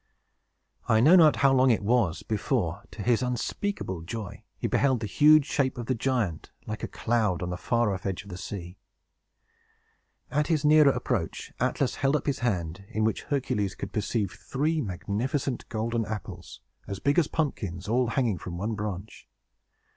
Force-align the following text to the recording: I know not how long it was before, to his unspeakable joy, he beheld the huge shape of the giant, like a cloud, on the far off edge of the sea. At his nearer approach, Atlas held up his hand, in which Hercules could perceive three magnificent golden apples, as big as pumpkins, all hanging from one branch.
I 0.89 0.99
know 0.99 1.15
not 1.15 1.35
how 1.45 1.53
long 1.53 1.69
it 1.69 1.83
was 1.83 2.23
before, 2.23 2.81
to 2.89 3.03
his 3.03 3.21
unspeakable 3.21 4.01
joy, 4.01 4.43
he 4.57 4.65
beheld 4.65 4.99
the 4.99 5.05
huge 5.05 5.45
shape 5.45 5.77
of 5.77 5.85
the 5.85 5.93
giant, 5.93 6.49
like 6.65 6.81
a 6.81 6.87
cloud, 6.87 7.43
on 7.43 7.51
the 7.51 7.55
far 7.55 7.93
off 7.93 8.07
edge 8.07 8.23
of 8.23 8.29
the 8.29 8.37
sea. 8.39 8.79
At 10.31 10.47
his 10.47 10.65
nearer 10.65 10.89
approach, 10.89 11.53
Atlas 11.59 11.97
held 11.97 12.15
up 12.15 12.25
his 12.25 12.39
hand, 12.39 12.83
in 12.89 13.03
which 13.03 13.25
Hercules 13.25 13.75
could 13.75 13.93
perceive 13.93 14.31
three 14.31 14.81
magnificent 14.81 15.69
golden 15.69 16.07
apples, 16.07 16.61
as 16.87 16.97
big 16.97 17.19
as 17.19 17.27
pumpkins, 17.27 17.87
all 17.87 18.07
hanging 18.07 18.39
from 18.39 18.57
one 18.57 18.73
branch. 18.73 19.27